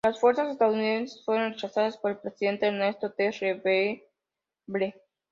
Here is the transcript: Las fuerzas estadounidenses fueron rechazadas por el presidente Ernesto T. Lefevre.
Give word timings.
Las 0.03 0.19
fuerzas 0.19 0.49
estadounidenses 0.49 1.23
fueron 1.23 1.51
rechazadas 1.51 1.95
por 1.95 2.09
el 2.09 2.17
presidente 2.17 2.65
Ernesto 2.65 3.11
T. 3.11 3.23
Lefevre. 3.39 4.07